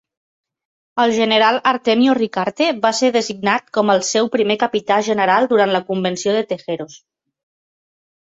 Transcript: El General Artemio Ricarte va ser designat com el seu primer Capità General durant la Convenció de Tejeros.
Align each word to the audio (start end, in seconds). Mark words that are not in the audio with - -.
El 1.01 1.11
General 1.17 1.57
Artemio 1.71 2.13
Ricarte 2.19 2.69
va 2.85 2.91
ser 2.99 3.11
designat 3.17 3.69
com 3.77 3.93
el 3.95 4.01
seu 4.07 4.29
primer 4.37 4.57
Capità 4.63 4.97
General 5.09 5.45
durant 5.53 5.75
la 5.75 5.83
Convenció 5.91 6.33
de 6.39 6.43
Tejeros. 6.53 6.97